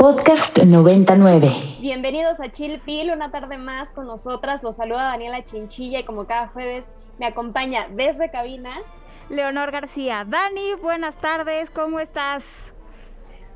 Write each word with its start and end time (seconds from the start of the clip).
Podcast 0.00 0.56
99. 0.56 1.76
Bienvenidos 1.78 2.40
a 2.40 2.50
Chill 2.50 2.80
Pill, 2.80 3.10
una 3.10 3.30
tarde 3.30 3.58
más 3.58 3.92
con 3.92 4.06
nosotras. 4.06 4.62
Los 4.62 4.76
saluda 4.76 5.02
Daniela 5.02 5.44
Chinchilla 5.44 5.98
y 5.98 6.04
como 6.04 6.24
cada 6.24 6.48
jueves 6.48 6.90
me 7.18 7.26
acompaña 7.26 7.86
desde 7.90 8.30
cabina 8.30 8.80
Leonor 9.28 9.72
García. 9.72 10.24
Dani, 10.26 10.72
buenas 10.80 11.16
tardes, 11.16 11.70
¿cómo 11.70 12.00
estás? 12.00 12.72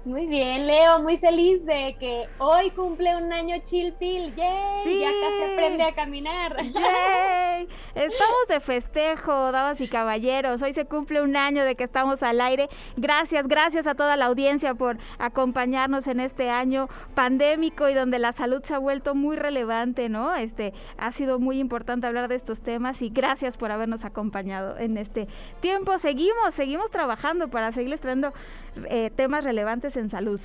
Muy 0.05 0.27
bien, 0.27 0.67
Leo, 0.67 0.99
muy 0.99 1.17
feliz 1.17 1.65
de 1.65 1.97
que 1.99 2.29
hoy 2.37 2.71
cumple 2.73 3.17
un 3.17 3.33
año 3.33 3.57
Chilpil. 3.65 4.35
¡Yay! 4.35 4.77
Sí. 4.85 5.01
Ya 5.01 5.09
casi 5.09 5.53
aprende 5.55 5.83
a 5.83 5.95
caminar. 5.95 6.57
¡Yay! 6.63 7.67
Estamos 7.95 8.49
de 8.51 8.61
festejo, 8.61 9.33
damas 9.51 9.81
y 9.81 9.89
caballeros. 9.89 10.61
Hoy 10.61 10.75
se 10.75 10.85
cumple 10.85 11.23
un 11.23 11.37
año 11.37 11.65
de 11.65 11.75
que 11.75 11.85
estamos 11.85 12.23
al 12.23 12.43
aire. 12.43 12.69
Gracias, 12.97 13.49
gracias 13.49 13.87
a 13.87 13.95
toda 13.95 14.19
la 14.19 14.27
audiencia 14.27 14.75
por 14.75 14.99
acompañarnos 15.19 16.07
en 16.07 16.21
este 16.21 16.51
año 16.51 16.91
pandémico 17.15 17.89
y 17.89 17.95
donde 17.95 18.19
la 18.19 18.33
salud 18.33 18.63
se 18.63 18.75
ha 18.75 18.79
vuelto 18.79 19.15
muy 19.15 19.37
relevante, 19.37 20.11
¿no? 20.11 20.35
Este 20.35 20.75
ha 20.99 21.13
sido 21.13 21.39
muy 21.39 21.59
importante 21.59 22.07
hablar 22.07 22.29
de 22.29 22.35
estos 22.35 22.61
temas 22.61 23.01
y 23.01 23.09
gracias 23.09 23.57
por 23.57 23.73
habernos 23.73 24.05
acompañado 24.05 24.77
en 24.77 24.99
este 24.99 25.29
tiempo. 25.61 25.97
Seguimos, 25.97 26.53
seguimos 26.53 26.91
trabajando 26.91 27.49
para 27.49 27.73
seguirles 27.73 28.03
trayendo 28.03 28.35
eh, 28.91 29.11
temas 29.15 29.45
relevantes 29.45 29.94
en 29.97 30.09
salud. 30.09 30.41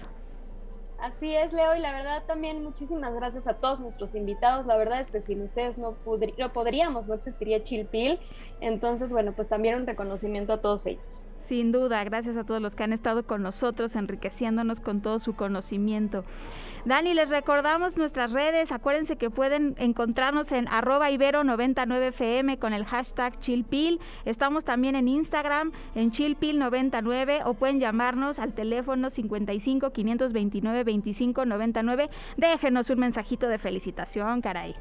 Así 1.02 1.34
es, 1.34 1.53
Leo, 1.53 1.76
y 1.76 1.80
la 1.80 1.94
verdad 1.94 2.23
también 2.27 2.63
muchísimas 2.63 3.13
gracias 3.13 3.48
a 3.48 3.53
todos 3.53 3.80
nuestros 3.80 4.16
invitados. 4.16 4.67
La 4.67 4.76
verdad 4.76 4.99
es 4.99 5.12
que 5.12 5.21
sin 5.21 5.41
ustedes 5.41 5.77
no, 5.77 5.95
no 6.38 6.53
podríamos, 6.53 7.07
no 7.07 7.13
existiría 7.13 7.63
Chilpil. 7.63 8.20
Entonces, 8.59 9.13
bueno, 9.13 9.31
pues 9.34 9.48
también 9.48 9.76
un 9.76 9.88
reconocimiento 9.88 10.54
a 10.54 10.62
todos 10.62 10.85
ellos. 10.85 11.27
Sin 11.49 11.71
duda, 11.71 12.04
gracias 12.04 12.38
a 12.38 12.43
todos 12.43 12.62
los 12.62 12.76
que 12.76 12.84
han 12.84 12.93
estado 12.93 13.26
con 13.26 13.41
nosotros, 13.41 13.95
enriqueciéndonos 13.95 14.81
con 14.81 15.02
todo 15.02 15.17
su 15.17 15.35
conocimiento. 15.35 16.23
Dani, 16.85 17.13
les 17.13 17.29
recordamos 17.29 17.98
nuestras 17.98 18.31
redes. 18.31 18.71
Acuérdense 18.71 19.18
que 19.18 19.29
pueden 19.29 19.76
encontrarnos 19.79 20.51
en 20.51 20.68
arroba 20.68 21.10
ibero99fm 21.10 22.60
con 22.60 22.73
el 22.73 22.85
hashtag 22.85 23.40
chillpil. 23.40 23.99
Estamos 24.26 24.63
también 24.63 24.95
en 24.95 25.07
Instagram 25.07 25.71
en 25.95 26.12
chillpil99 26.12 27.41
o 27.45 27.55
pueden 27.55 27.79
llamarnos 27.79 28.38
al 28.38 28.54
teléfono 28.54 29.10
55 29.10 29.90
529 29.91 30.84
25 30.90 31.45
99. 31.45 32.09
Déjenos 32.37 32.90
un 32.90 32.99
mensajito 32.99 33.48
de 33.48 33.57
felicitación, 33.57 34.41
caray. 34.41 34.76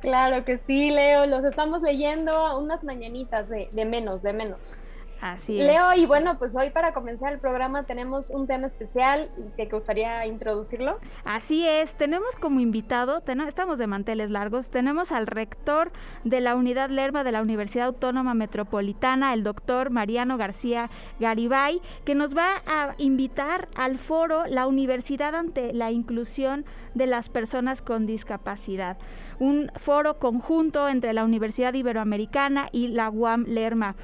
Claro 0.00 0.44
que 0.44 0.58
sí, 0.58 0.90
Leo. 0.90 1.26
Los 1.26 1.44
estamos 1.44 1.82
leyendo 1.82 2.58
unas 2.58 2.84
mañanitas 2.84 3.48
de, 3.48 3.68
de 3.72 3.84
menos, 3.84 4.22
de 4.22 4.32
menos. 4.32 4.82
Así 5.24 5.58
es. 5.58 5.66
Leo, 5.66 5.94
y 5.94 6.04
bueno, 6.04 6.36
pues 6.38 6.54
hoy 6.54 6.68
para 6.68 6.92
comenzar 6.92 7.32
el 7.32 7.38
programa 7.38 7.84
tenemos 7.84 8.28
un 8.28 8.46
tema 8.46 8.66
especial 8.66 9.30
que 9.56 9.64
gustaría 9.64 10.26
introducirlo. 10.26 10.98
Así 11.24 11.66
es, 11.66 11.94
tenemos 11.94 12.36
como 12.36 12.60
invitado, 12.60 13.22
estamos 13.48 13.78
de 13.78 13.86
manteles 13.86 14.28
largos, 14.28 14.70
tenemos 14.70 15.12
al 15.12 15.26
rector 15.26 15.92
de 16.24 16.42
la 16.42 16.54
Unidad 16.54 16.90
Lerma 16.90 17.24
de 17.24 17.32
la 17.32 17.40
Universidad 17.40 17.86
Autónoma 17.86 18.34
Metropolitana, 18.34 19.32
el 19.32 19.44
doctor 19.44 19.88
Mariano 19.88 20.36
García 20.36 20.90
Garibay, 21.20 21.80
que 22.04 22.14
nos 22.14 22.36
va 22.36 22.62
a 22.66 22.94
invitar 22.98 23.68
al 23.76 23.96
foro 23.96 24.44
La 24.46 24.66
Universidad 24.66 25.34
ante 25.34 25.72
la 25.72 25.90
Inclusión 25.90 26.66
de 26.92 27.06
las 27.06 27.30
Personas 27.30 27.80
con 27.80 28.04
Discapacidad 28.04 28.98
un 29.40 29.68
foro 29.74 30.20
conjunto 30.20 30.88
entre 30.88 31.12
la 31.12 31.24
Universidad 31.24 31.74
Iberoamericana 31.74 32.68
y 32.70 32.86
la 32.86 33.10
UAM 33.10 33.46
Lerma. 33.48 33.96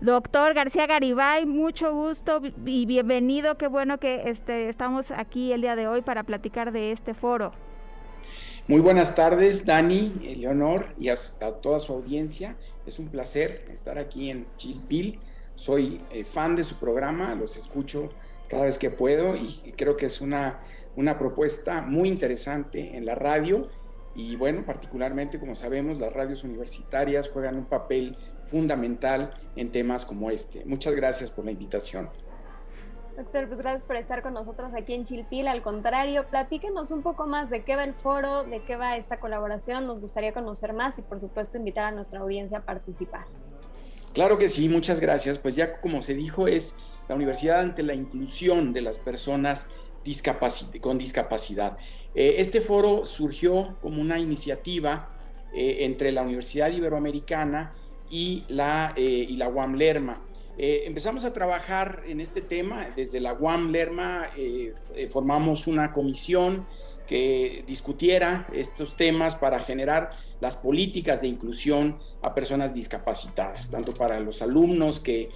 Doctor 0.00 0.54
García 0.54 0.67
Garibay, 0.76 1.46
mucho 1.46 1.94
gusto 1.94 2.42
y 2.66 2.84
bienvenido. 2.84 3.56
Qué 3.56 3.68
bueno 3.68 3.98
que 3.98 4.28
este, 4.28 4.68
estamos 4.68 5.10
aquí 5.10 5.52
el 5.52 5.62
día 5.62 5.76
de 5.76 5.88
hoy 5.88 6.02
para 6.02 6.24
platicar 6.24 6.72
de 6.72 6.92
este 6.92 7.14
foro. 7.14 7.52
Muy 8.66 8.80
buenas 8.80 9.14
tardes, 9.14 9.64
Dani, 9.64 10.12
Leonor 10.36 10.88
y 10.98 11.08
a, 11.08 11.16
toda 11.62 11.80
su 11.80 11.94
audiencia. 11.94 12.56
Es 12.86 12.98
un 12.98 13.08
placer 13.08 13.66
estar 13.72 13.98
aquí 13.98 14.30
en 14.30 14.46
Chilpil. 14.56 15.18
Soy 15.54 16.02
eh, 16.10 16.24
fan 16.24 16.54
de 16.54 16.62
su 16.62 16.76
programa, 16.76 17.34
los 17.34 17.56
escucho 17.56 18.10
cada 18.48 18.64
vez 18.64 18.78
que 18.78 18.90
puedo 18.90 19.36
y 19.36 19.72
creo 19.76 19.96
que 19.96 20.06
es 20.06 20.20
una, 20.20 20.60
una 20.96 21.18
propuesta 21.18 21.82
muy 21.82 22.08
interesante 22.08 22.96
en 22.96 23.06
la 23.06 23.14
radio 23.14 23.68
y 24.14 24.36
bueno, 24.36 24.64
particularmente 24.64 25.38
como 25.38 25.54
sabemos, 25.54 25.98
las 25.98 26.12
radios 26.12 26.44
universitarias 26.44 27.28
juegan 27.28 27.56
un 27.56 27.66
papel 27.66 28.16
fundamental 28.42 29.32
en 29.56 29.70
temas 29.70 30.04
como 30.04 30.30
este. 30.30 30.64
Muchas 30.64 30.94
gracias 30.94 31.30
por 31.30 31.44
la 31.44 31.52
invitación. 31.52 32.08
Doctor, 33.16 33.48
pues 33.48 33.60
gracias 33.60 33.84
por 33.84 33.96
estar 33.96 34.22
con 34.22 34.34
nosotros 34.34 34.72
aquí 34.74 34.94
en 34.94 35.04
Chilpil. 35.04 35.48
Al 35.48 35.60
contrario, 35.62 36.26
platíquenos 36.30 36.92
un 36.92 37.02
poco 37.02 37.26
más 37.26 37.50
de 37.50 37.64
qué 37.64 37.74
va 37.74 37.82
el 37.82 37.94
foro, 37.94 38.44
de 38.44 38.62
qué 38.62 38.76
va 38.76 38.96
esta 38.96 39.18
colaboración. 39.18 39.86
Nos 39.86 40.00
gustaría 40.00 40.32
conocer 40.32 40.72
más 40.72 40.98
y 40.98 41.02
por 41.02 41.18
supuesto 41.18 41.56
invitar 41.56 41.86
a 41.86 41.90
nuestra 41.90 42.20
audiencia 42.20 42.58
a 42.58 42.62
participar. 42.62 43.26
Claro 44.14 44.38
que 44.38 44.46
sí, 44.48 44.68
muchas 44.68 45.00
gracias. 45.00 45.36
Pues 45.36 45.56
ya 45.56 45.80
como 45.80 46.00
se 46.00 46.14
dijo, 46.14 46.46
es 46.46 46.76
la 47.08 47.16
universidad 47.16 47.60
ante 47.60 47.82
la 47.82 47.94
inclusión 47.94 48.72
de 48.72 48.82
las 48.82 49.00
personas 49.00 49.68
con 50.80 50.98
discapacidad. 50.98 51.76
Eh, 52.14 52.36
este 52.38 52.60
foro 52.60 53.04
surgió 53.04 53.76
como 53.80 54.00
una 54.00 54.18
iniciativa 54.18 55.10
eh, 55.54 55.78
entre 55.80 56.12
la 56.12 56.22
Universidad 56.22 56.70
Iberoamericana 56.70 57.74
y 58.10 58.44
la, 58.48 58.94
eh, 58.96 59.26
y 59.28 59.40
UAM 59.42 59.74
Lerma. 59.74 60.24
empezamos 60.56 61.24
a 61.24 61.32
trabajar 61.32 62.02
en 62.08 62.20
este 62.20 62.40
tema 62.40 62.88
desde 62.96 63.20
la 63.20 63.34
UAM 63.34 63.70
Lerma, 63.70 64.26
formamos 65.10 65.68
una 65.68 65.92
comisión 65.92 66.66
que 67.06 67.62
discutiera 67.66 68.46
estos 68.52 68.96
temas 68.96 69.36
para 69.36 69.60
generar 69.60 70.10
las 70.40 70.56
políticas 70.56 71.20
de 71.20 71.28
inclusión 71.28 71.98
a 72.22 72.34
personas 72.34 72.74
discapacitadas, 72.74 73.70
tanto 73.70 73.94
para 73.94 74.18
los 74.18 74.42
alumnos 74.42 74.98
que 74.98 75.30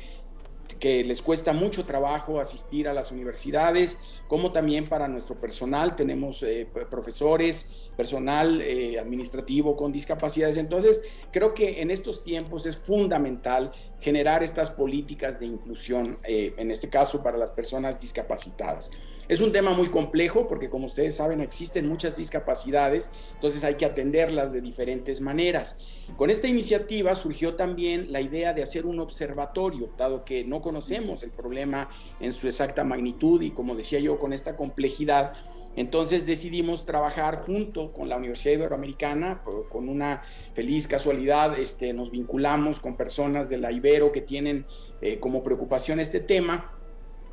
les 0.81 1.23
cuesta 1.23 1.53
mucho 1.53 1.85
trabajo 1.85 2.41
asistir 2.41 2.89
a 2.89 2.93
las 2.93 3.13
universidades, 3.13 3.99
como 4.33 4.51
también 4.51 4.85
para 4.85 5.09
nuestro 5.09 5.39
personal. 5.39 5.95
Tenemos 5.95 6.43
eh, 6.43 6.67
profesores, 6.89 7.67
personal 7.99 8.63
eh, 8.63 8.99
administrativo 8.99 9.77
con 9.77 9.93
discapacidades. 9.93 10.57
Entonces, 10.57 11.03
creo 11.31 11.53
que 11.53 11.83
en 11.83 11.91
estos 11.91 12.25
tiempos 12.25 12.65
es 12.65 12.79
fundamental 12.79 13.73
generar 14.01 14.43
estas 14.43 14.71
políticas 14.71 15.39
de 15.39 15.45
inclusión, 15.45 16.19
eh, 16.25 16.55
en 16.57 16.71
este 16.71 16.89
caso 16.89 17.23
para 17.23 17.37
las 17.37 17.53
personas 17.53 18.01
discapacitadas. 18.01 18.91
Es 19.29 19.41
un 19.41 19.53
tema 19.53 19.73
muy 19.73 19.89
complejo 19.89 20.49
porque 20.49 20.69
como 20.69 20.87
ustedes 20.87 21.15
saben 21.15 21.41
existen 21.41 21.89
muchas 21.89 22.17
discapacidades, 22.17 23.11
entonces 23.35 23.63
hay 23.63 23.77
que 23.77 23.85
atenderlas 23.85 24.53
de 24.53 24.61
diferentes 24.61 25.21
maneras. 25.21 25.79
Con 26.17 26.29
esta 26.29 26.49
iniciativa 26.49 27.15
surgió 27.15 27.55
también 27.55 28.11
la 28.11 28.21
idea 28.21 28.53
de 28.53 28.63
hacer 28.63 28.85
un 28.85 28.99
observatorio, 28.99 29.91
dado 29.97 30.25
que 30.25 30.45
no 30.45 30.61
conocemos 30.61 31.23
el 31.23 31.31
problema 31.31 31.89
en 32.21 32.33
su 32.33 32.49
exacta 32.49 32.83
magnitud 32.83 33.41
y 33.43 33.53
como 33.53 33.77
decía 33.77 34.01
yo, 34.01 34.19
con 34.23 34.33
esta 34.33 34.55
complejidad, 34.55 35.35
entonces 35.75 36.27
decidimos 36.27 36.87
trabajar 36.87 37.39
junto 37.39 37.93
con 37.93 38.09
la 38.09 38.17
Universidad 38.17 38.55
Iberoamericana, 38.55 39.43
con 39.69 39.89
una 39.89 40.23
feliz 40.55 40.87
casualidad, 40.87 41.59
este, 41.59 41.93
nos 41.93 42.13
vinculamos 42.13 42.79
con 42.79 42.97
personas 42.97 43.49
de 43.49 43.59
la 43.59 43.73
Ibero 43.73 44.13
que 44.13 44.21
tienen 44.21 44.65
eh, 45.01 45.19
como 45.19 45.43
preocupación 45.43 45.99
este 45.99 46.21
tema 46.21 46.79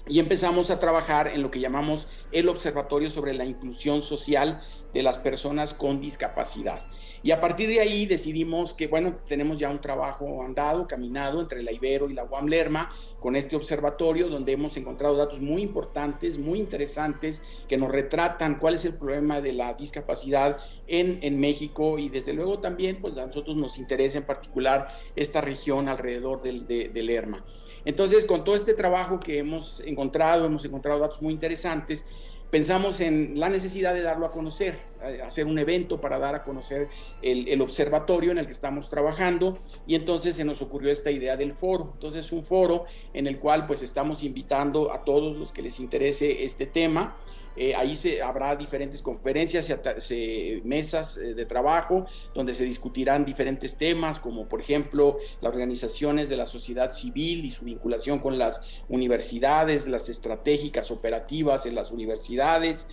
y 0.08 0.18
empezamos 0.18 0.72
a 0.72 0.80
trabajar 0.80 1.28
en 1.28 1.44
lo 1.44 1.52
que 1.52 1.60
llamamos 1.60 2.08
el 2.32 2.50
Observatorio 2.50 3.12
sobre 3.12 3.36
la 3.36 3.46
Inclusión 3.46 4.02
Social 4.02 4.62
de 4.94 5.04
las 5.04 5.18
Personas 5.18 5.74
con 5.74 6.02
Discapacidad. 6.02 6.82
Y 7.22 7.32
a 7.32 7.42
partir 7.42 7.68
de 7.68 7.82
ahí 7.82 8.06
decidimos 8.06 8.74
que, 8.74 8.88
bueno, 8.88 9.18
tenemos 9.28 9.60
ya 9.60 9.70
un 9.70 9.82
trabajo 9.82 10.42
andado, 10.42 10.88
caminado 10.88 11.42
entre 11.42 11.64
la 11.64 11.74
Ibero 11.74 12.10
y 12.10 12.14
la 12.14 12.24
UAM 12.24 12.48
Lerma 12.48 12.92
con 13.20 13.36
este 13.36 13.58
observatorio 13.58 14.30
donde 14.30 14.54
hemos 14.54 14.78
encontrado 14.78 15.18
datos 15.18 15.42
muy 15.42 15.62
importantes, 15.62 16.38
muy 16.38 16.60
interesantes, 16.60 17.42
que 17.68 17.78
nos 17.78 17.92
retratan 17.92 18.58
cuál 18.58 18.76
es 18.76 18.86
el 18.86 18.94
problema 18.94 19.42
de 19.42 19.52
la 19.52 19.74
discapacidad 19.74 20.60
en, 20.88 21.20
en 21.22 21.40
México 21.40 22.00
y 22.00 22.08
desde 22.08 22.34
luego 22.34 22.60
también, 22.60 23.02
pues 23.02 23.18
a 23.18 23.26
nosotros 23.26 23.58
nos 23.58 23.78
interesa 23.80 24.18
en 24.18 24.24
particular 24.24 24.88
esta 25.18 25.42
región 25.42 25.90
alrededor 25.90 26.42
del, 26.42 26.68
de, 26.68 27.04
Lerma. 27.04 27.44
Entonces, 27.86 28.26
con 28.26 28.44
todo 28.44 28.56
este 28.56 28.74
trabajo 28.74 29.20
que 29.20 29.40
hemos 29.40 29.82
encontrado, 29.82 30.46
hemos 30.46 30.64
encontrado 30.66 31.00
datos 31.00 31.22
muy 31.22 31.34
interesantes, 31.34 32.06
pensamos 32.50 33.00
en 33.02 33.40
la 33.40 33.50
necesidad 33.50 33.94
de 33.94 34.02
darlo 34.02 34.26
a 34.26 34.32
conocer, 34.32 34.78
eh, 35.04 35.22
hacer 35.26 35.46
un 35.46 35.60
evento 35.60 36.02
para 36.02 36.18
dar 36.18 36.36
a 36.36 36.44
conocer 36.44 36.90
el, 37.22 37.62
observatorio 37.62 38.32
en 38.32 38.38
el 38.38 38.46
que 38.46 38.52
estamos 38.52 38.90
trabajando 38.90 39.58
y 39.86 39.96
entonces 39.96 40.36
se 40.36 40.44
nos 40.44 40.62
ocurrió 40.62 40.92
esta 40.92 41.12
idea 41.12 41.38
del 41.38 41.54
foro. 41.54 41.92
Entonces 41.94 42.32
un 42.32 42.44
foro 42.44 42.86
en 43.14 43.28
el 43.28 43.40
cual 43.40 43.68
pues 43.68 43.82
estamos 43.82 44.24
invitando 44.24 44.92
a 44.92 45.04
todos 45.04 45.38
los 45.38 45.52
que 45.52 45.62
les 45.62 45.80
interese 45.80 46.44
este 46.44 46.66
tema. 46.66 47.18
Eh, 47.62 47.76
ahí 47.76 47.94
se, 47.94 48.22
habrá 48.22 48.56
diferentes 48.56 49.02
conferencias, 49.02 49.70
y 49.70 50.62
mesas 50.64 51.18
eh, 51.18 51.34
de 51.34 51.46
trabajo 51.46 52.06
donde 52.34 52.54
se 52.54 52.64
discutirán 52.64 53.26
diferentes 53.26 53.76
temas, 53.76 54.22
como 54.22 54.48
por 54.48 54.62
ejemplo 54.62 55.18
las 55.42 55.52
organizaciones 55.52 56.30
de 56.30 56.38
la 56.38 56.46
sociedad 56.46 56.90
civil 56.90 57.44
y 57.44 57.52
su 57.52 57.66
vinculación 57.66 58.20
con 58.20 58.38
las 58.38 58.62
universidades, 58.88 59.88
las 59.90 60.08
estratégicas 60.08 60.90
operativas 60.90 61.66
en 61.66 61.76
las 61.76 61.92
universidades. 61.92 62.88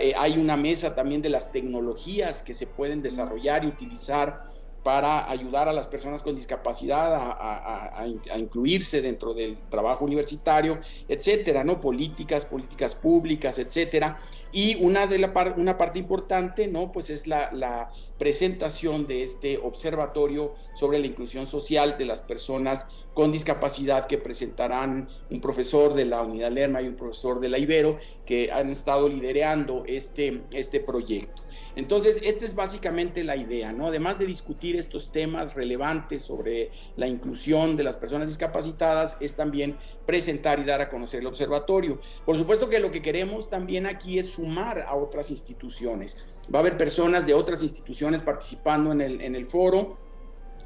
Eh, 0.00 0.14
hay 0.16 0.38
una 0.38 0.56
mesa 0.56 0.94
también 0.94 1.20
de 1.20 1.28
las 1.28 1.52
tecnologías 1.52 2.42
que 2.42 2.54
se 2.54 2.66
pueden 2.66 3.02
desarrollar 3.02 3.62
y 3.64 3.66
utilizar 3.66 4.48
para 4.88 5.30
ayudar 5.30 5.68
a 5.68 5.74
las 5.74 5.86
personas 5.86 6.22
con 6.22 6.34
discapacidad 6.34 7.14
a, 7.14 8.06
incluirse 8.38 9.02
dentro 9.02 9.34
del 9.34 9.58
trabajo 9.68 10.06
universitario, 10.06 10.78
etcétera, 11.06 11.62
¿no? 11.62 11.78
Políticas, 11.78 12.46
políticas 12.46 12.94
públicas, 12.94 13.58
etcétera. 13.58 14.16
Y 14.50 14.82
una, 14.82 15.06
de 15.06 15.18
la 15.18 15.54
una 15.58 15.76
parte 15.76 15.98
importante, 15.98 16.68
¿no? 16.68 16.90
Pues 16.90 17.10
es 17.10 17.26
la, 17.26 17.90
presentación 18.18 19.06
de 19.06 19.22
este 19.24 19.58
observatorio 19.58 20.54
sobre 20.74 20.98
la 20.98 21.06
inclusión 21.06 21.46
social 21.46 21.96
de 21.98 22.06
las 22.06 22.22
personas 22.22 22.86
con 23.12 23.30
discapacidad 23.30 24.06
que 24.06 24.16
presentarán 24.16 25.10
un 25.30 25.40
profesor 25.42 25.92
de 25.92 26.06
la 26.06 26.22
Unidad 26.22 26.50
Lerma 26.50 26.80
y 26.80 26.88
un 26.88 26.96
profesor 26.96 27.40
de 27.40 27.50
la 27.50 27.58
Ibero 27.58 27.98
que 28.24 28.50
han 28.50 28.70
estado 28.70 29.06
liderando 29.08 29.84
este, 29.86 30.44
este 30.50 30.80
proyecto. 30.80 31.42
Entonces, 31.76 32.20
esta 32.22 32.44
es 32.44 32.54
básicamente 32.54 33.24
la 33.24 33.36
idea, 33.36 33.72
¿no? 33.72 33.86
Además 33.86 34.18
de 34.18 34.26
discutir 34.26 34.76
estos 34.76 35.12
temas 35.12 35.54
relevantes 35.54 36.22
sobre 36.22 36.70
la 36.96 37.06
inclusión 37.06 37.76
de 37.76 37.84
las 37.84 37.96
personas 37.96 38.28
discapacitadas, 38.28 39.16
es 39.20 39.34
también 39.34 39.76
presentar 40.06 40.58
y 40.58 40.64
dar 40.64 40.80
a 40.80 40.88
conocer 40.88 41.20
el 41.20 41.26
observatorio. 41.26 42.00
Por 42.24 42.36
supuesto 42.36 42.68
que 42.68 42.80
lo 42.80 42.90
que 42.90 43.02
queremos 43.02 43.48
también 43.48 43.86
aquí 43.86 44.18
es 44.18 44.32
sumar 44.32 44.80
a 44.80 44.94
otras 44.94 45.30
instituciones. 45.30 46.24
Va 46.52 46.58
a 46.58 46.62
haber 46.62 46.76
personas 46.76 47.26
de 47.26 47.34
otras 47.34 47.62
instituciones 47.62 48.22
participando 48.22 48.92
en 48.92 49.00
el, 49.00 49.20
en 49.20 49.34
el 49.34 49.44
foro, 49.44 50.07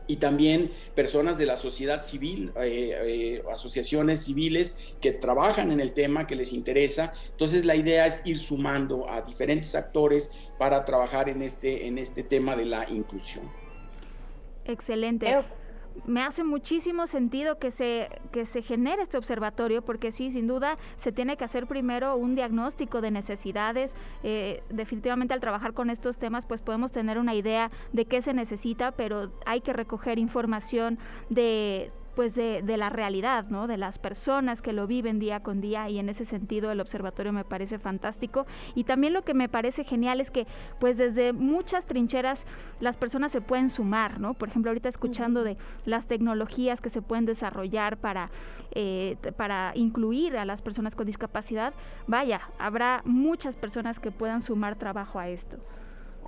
y 0.06 0.16
también 0.16 0.72
personas 0.94 1.38
de 1.38 1.46
la 1.46 1.56
sociedad 1.56 2.02
civil, 2.02 2.52
eh, 2.60 2.96
eh, 3.04 3.42
asociaciones 3.52 4.24
civiles 4.24 4.76
que 5.00 5.12
trabajan 5.12 5.70
en 5.70 5.80
el 5.80 5.92
tema, 5.92 6.26
que 6.26 6.36
les 6.36 6.52
interesa. 6.52 7.14
Entonces 7.30 7.64
la 7.64 7.76
idea 7.76 8.06
es 8.06 8.22
ir 8.24 8.38
sumando 8.38 9.08
a 9.08 9.22
diferentes 9.22 9.74
actores 9.74 10.30
para 10.58 10.84
trabajar 10.84 11.28
en 11.28 11.42
este, 11.42 11.86
en 11.86 11.98
este 11.98 12.22
tema 12.22 12.56
de 12.56 12.64
la 12.66 12.88
inclusión. 12.88 13.50
Excelente 14.64 15.36
me 16.06 16.22
hace 16.22 16.44
muchísimo 16.44 17.06
sentido 17.06 17.58
que 17.58 17.70
se, 17.70 18.08
que 18.32 18.44
se 18.44 18.62
genere 18.62 19.02
este 19.02 19.18
observatorio, 19.18 19.82
porque 19.82 20.12
sí, 20.12 20.30
sin 20.30 20.46
duda, 20.46 20.76
se 20.96 21.12
tiene 21.12 21.36
que 21.36 21.44
hacer 21.44 21.66
primero 21.66 22.16
un 22.16 22.34
diagnóstico 22.34 23.00
de 23.00 23.10
necesidades. 23.10 23.94
Eh, 24.22 24.62
definitivamente 24.70 25.34
al 25.34 25.40
trabajar 25.40 25.72
con 25.72 25.90
estos 25.90 26.18
temas, 26.18 26.46
pues 26.46 26.60
podemos 26.60 26.92
tener 26.92 27.18
una 27.18 27.34
idea 27.34 27.70
de 27.92 28.04
qué 28.06 28.22
se 28.22 28.34
necesita, 28.34 28.92
pero 28.92 29.32
hay 29.46 29.60
que 29.60 29.72
recoger 29.72 30.18
información 30.18 30.98
de 31.28 31.92
pues 32.14 32.34
de, 32.34 32.62
de, 32.62 32.76
la 32.76 32.90
realidad, 32.90 33.46
¿no? 33.48 33.66
De 33.66 33.76
las 33.76 33.98
personas 33.98 34.62
que 34.62 34.72
lo 34.72 34.86
viven 34.86 35.18
día 35.18 35.40
con 35.40 35.60
día 35.60 35.88
y 35.88 35.98
en 35.98 36.08
ese 36.08 36.24
sentido 36.24 36.70
el 36.70 36.80
observatorio 36.80 37.32
me 37.32 37.44
parece 37.44 37.78
fantástico 37.78 38.46
y 38.74 38.84
también 38.84 39.12
lo 39.12 39.22
que 39.22 39.34
me 39.34 39.48
parece 39.48 39.84
genial 39.84 40.20
es 40.20 40.30
que 40.30 40.46
pues 40.78 40.96
desde 40.96 41.32
muchas 41.32 41.86
trincheras 41.86 42.46
las 42.80 42.96
personas 42.96 43.32
se 43.32 43.40
pueden 43.40 43.70
sumar, 43.70 44.20
¿no? 44.20 44.34
Por 44.34 44.48
ejemplo, 44.48 44.70
ahorita 44.70 44.88
escuchando 44.88 45.44
de 45.44 45.56
las 45.84 46.06
tecnologías 46.06 46.80
que 46.80 46.90
se 46.90 47.02
pueden 47.02 47.26
desarrollar 47.26 47.96
para, 47.96 48.30
eh, 48.72 49.16
para 49.36 49.72
incluir 49.74 50.36
a 50.36 50.44
las 50.44 50.62
personas 50.62 50.94
con 50.94 51.06
discapacidad, 51.06 51.74
vaya, 52.06 52.42
habrá 52.58 53.02
muchas 53.04 53.56
personas 53.56 54.00
que 54.00 54.10
puedan 54.10 54.42
sumar 54.42 54.76
trabajo 54.76 55.18
a 55.18 55.28
esto. 55.28 55.58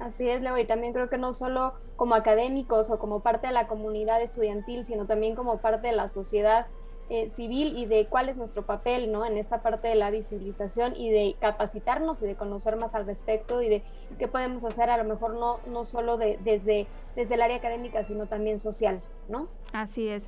Así 0.01 0.29
es, 0.29 0.43
Leo, 0.43 0.59
y 0.59 0.65
también 0.65 0.93
creo 0.93 1.09
que 1.09 1.19
no 1.19 1.33
solo 1.33 1.75
como 1.97 2.15
académicos 2.15 2.91
o 2.91 2.99
como 2.99 3.21
parte 3.21 3.47
de 3.47 3.53
la 3.53 3.69
comunidad 3.69 4.21
estudiantil, 4.21 4.85
sino 4.85 5.07
también 5.07 5.35
como 5.37 5.59
parte 5.59 5.89
de 5.89 5.93
la 5.93 6.09
sociedad 6.09 6.67
eh, 7.11 7.29
civil 7.29 7.77
y 7.77 7.85
de 7.85 8.07
cuál 8.07 8.31
es 8.31 8.39
nuestro 8.39 8.63
papel 8.63 9.13
¿no? 9.13 9.27
en 9.27 9.37
esta 9.37 9.61
parte 9.61 9.89
de 9.89 9.95
la 9.95 10.11
visibilización 10.11 10.97
y 10.97 11.11
de 11.11 11.37
capacitarnos 11.39 12.23
y 12.23 12.27
de 12.27 12.35
conocer 12.35 12.77
más 12.77 12.95
al 12.95 13.05
respecto 13.05 13.61
y 13.61 13.69
de 13.69 13.83
qué 14.19 14.27
podemos 14.27 14.65
hacer 14.65 14.89
a 14.89 14.97
lo 14.97 15.05
mejor 15.05 15.35
no, 15.35 15.61
no 15.67 15.85
solo 15.85 16.17
de, 16.17 16.39
desde, 16.43 16.87
desde 17.15 17.35
el 17.35 17.43
área 17.43 17.59
académica, 17.59 18.05
sino 18.05 18.27
también 18.27 18.59
social. 18.59 19.03
¿no? 19.29 19.49
Así 19.75 20.09
es. 20.09 20.25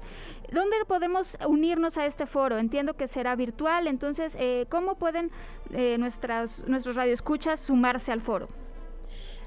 ¿Dónde 0.53 0.77
podemos 0.87 1.39
unirnos 1.49 1.97
a 1.97 2.05
este 2.05 2.27
foro? 2.27 2.59
Entiendo 2.59 2.95
que 2.95 3.09
será 3.09 3.35
virtual, 3.37 3.87
entonces, 3.87 4.37
eh, 4.39 4.67
¿cómo 4.69 4.97
pueden 4.97 5.31
eh, 5.73 5.97
nuestras, 5.99 6.67
nuestros 6.69 6.95
radioescuchas 6.95 7.59
sumarse 7.59 8.13
al 8.13 8.21
foro? 8.21 8.49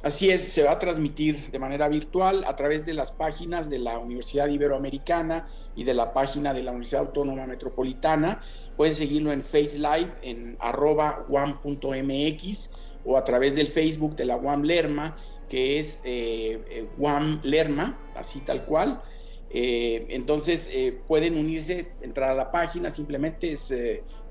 Así 0.01 0.29
es, 0.29 0.41
se 0.43 0.63
va 0.63 0.71
a 0.71 0.79
transmitir 0.79 1.51
de 1.51 1.59
manera 1.59 1.89
virtual 1.89 2.45
a 2.47 2.55
través 2.55 2.85
de 2.85 2.93
las 2.93 3.11
páginas 3.11 3.69
de 3.69 3.79
la 3.79 3.99
Universidad 3.99 4.47
Iberoamericana 4.47 5.49
y 5.75 5.83
de 5.83 5.93
la 5.93 6.13
página 6.13 6.53
de 6.53 6.63
la 6.63 6.71
Universidad 6.71 7.01
Autónoma 7.01 7.45
Metropolitana. 7.45 8.41
Pueden 8.77 8.95
seguirlo 8.95 9.33
en 9.33 9.41
Face 9.41 9.77
Live 9.77 10.09
en 10.21 10.55
arroba 10.61 11.25
wam.mx 11.27 12.69
o 13.03 13.17
a 13.17 13.25
través 13.25 13.55
del 13.55 13.67
Facebook 13.67 14.15
de 14.15 14.23
la 14.23 14.37
WAM 14.37 14.63
Lerma, 14.63 15.17
que 15.49 15.79
es 15.79 15.99
eh, 16.05 16.63
eh 16.69 16.87
WAM 16.97 17.41
Lerma, 17.43 17.99
así 18.15 18.39
tal 18.39 18.63
cual. 18.63 19.01
Eh, 19.49 20.05
entonces 20.11 20.69
eh, 20.71 20.97
pueden 21.09 21.37
unirse, 21.37 21.91
entrar 22.01 22.31
a 22.31 22.35
la 22.35 22.51
página, 22.51 22.89
simplemente 22.89 23.51
es 23.51 23.73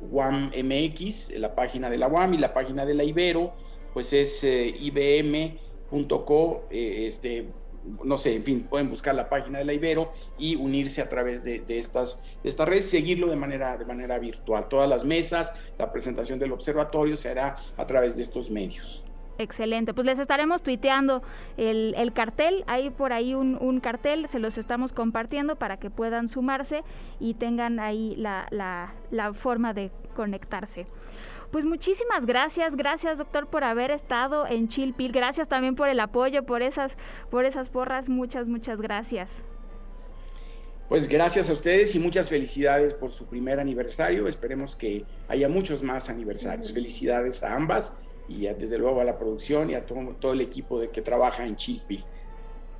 WAM.mx, 0.01 1.37
la 1.37 1.55
página 1.55 1.91
de 1.91 1.99
la 1.99 2.09
WAM 2.09 2.33
y 2.33 2.39
la 2.39 2.55
página 2.55 2.87
de 2.87 2.95
la 2.95 3.05
Ibero 3.05 3.68
pues 3.99 4.13
es 4.13 4.45
eh, 4.45 4.77
ibm.co, 4.79 6.69
eh, 6.71 7.07
este, 7.09 7.49
no 8.05 8.17
sé, 8.17 8.37
en 8.37 8.45
fin, 8.45 8.63
pueden 8.71 8.89
buscar 8.89 9.13
la 9.17 9.29
página 9.29 9.59
de 9.59 9.65
la 9.65 9.73
Ibero 9.73 10.13
y 10.39 10.55
unirse 10.55 11.03
a 11.03 11.09
través 11.09 11.43
de, 11.43 11.65
estas, 11.67 12.25
estas 12.45 12.69
redes, 12.69 12.89
seguirlo 12.89 13.27
de 13.27 13.35
manera, 13.35 13.77
de 13.77 13.85
manera 13.85 14.21
virtual. 14.21 14.69
Todas 14.69 14.89
las 14.89 15.05
mesas, 15.05 15.53
la 15.79 15.91
presentación 15.91 16.39
del 16.39 16.53
observatorio 16.53 17.17
se 17.17 17.29
hará 17.29 17.57
a 17.77 17.87
través 17.89 18.15
de 18.15 18.23
estos 18.23 18.53
medios. 18.53 19.03
Excelente, 19.37 19.93
pues 19.93 20.07
les 20.07 20.21
estaremos 20.21 20.63
tuiteando 20.63 21.25
el, 21.57 22.13
cartel, 22.15 22.63
hay 22.69 22.91
por 22.91 23.13
ahí 23.13 23.35
un, 23.35 23.59
un, 23.61 23.81
cartel, 23.81 24.29
se 24.29 24.39
los 24.39 24.59
estamos 24.59 24.93
compartiendo 24.93 25.57
para 25.57 25.79
que 25.79 25.91
puedan 25.91 26.29
sumarse 26.29 26.85
y 27.19 27.35
tengan 27.35 27.81
ahí 27.81 28.15
la, 28.17 28.47
la, 28.53 28.95
la 29.11 29.35
forma 29.35 29.75
de 29.75 29.91
conectarse. 30.15 30.87
Pues 31.51 31.65
muchísimas 31.65 32.27
gracias, 32.27 32.77
gracias 32.77 33.19
doctor 33.19 33.49
por 33.49 33.65
haber 33.65 33.91
estado 33.91 34.47
en 34.47 34.69
Chilpil, 34.69 35.13
gracias 35.13 35.49
también 35.49 35.77
por 35.77 35.89
el 35.89 35.99
apoyo, 35.99 36.45
por 36.45 36.61
esas, 36.63 36.93
por 37.31 37.47
esas 37.47 37.71
porras, 37.71 38.11
muchas, 38.11 38.49
muchas 38.49 38.83
gracias. 38.83 39.31
Pues 40.89 41.07
gracias 41.07 41.51
a 41.51 41.53
ustedes 41.53 41.95
y 41.95 41.99
muchas 41.99 42.31
felicidades 42.31 42.95
por 42.95 43.13
su 43.13 43.27
primer 43.27 43.61
aniversario. 43.61 44.27
Esperemos 44.27 44.75
que 44.75 45.05
haya 45.29 45.47
muchos 45.47 45.83
más 45.83 46.09
aniversarios. 46.09 46.73
Felicidades 46.73 47.43
a 47.43 47.55
ambas 47.55 48.03
y 48.27 48.47
desde 48.47 48.79
luego 48.79 49.01
a 49.03 49.05
la 49.05 49.19
producción 49.19 49.69
y 49.69 49.75
a 49.75 49.85
todo, 49.85 50.33
el 50.33 50.41
equipo 50.41 50.81
de 50.81 50.89
que 50.89 51.03
trabaja 51.03 51.47
en 51.47 51.57
Chilpil. 51.57 52.03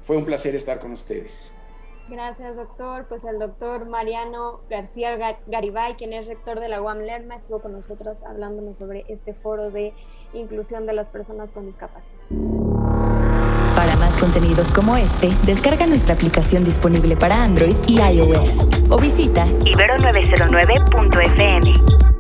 Fue 0.01 0.17
un 0.17 0.25
placer 0.25 0.55
estar 0.55 0.79
con 0.79 0.93
ustedes. 0.93 1.53
Gracias, 2.09 2.57
doctor. 2.57 3.07
Pues 3.09 3.25
el 3.25 3.39
doctor 3.39 3.87
Mariano 3.87 4.61
García 4.71 5.37
Garibay, 5.47 5.97
quien 5.97 6.13
es 6.13 6.27
rector 6.27 6.61
de 6.61 6.69
la 6.69 6.81
UAM 6.81 7.01
Lerma, 7.01 7.37
estuvo 7.37 7.61
con 7.61 7.73
nosotros 7.73 8.23
hablándonos 8.23 8.79
sobre 8.79 9.05
este 9.09 9.35
foro 9.35 9.71
de 9.71 9.93
inclusión 10.33 10.87
de 10.87 10.95
las 10.95 11.11
personas 11.11 11.53
con 11.53 11.67
discapacidad. 11.67 12.17
Para 13.77 13.95
más 13.97 14.19
contenidos 14.19 14.73
como 14.73 14.97
este, 14.97 15.29
descarga 15.45 15.87
nuestra 15.87 16.15
aplicación 16.15 16.65
disponible 16.65 17.17
para 17.17 17.43
Android 17.43 17.77
y 17.87 18.01
iOS 18.01 18.67
o 18.91 18.99
visita 18.99 19.47
ibero909.fm. 19.47 22.18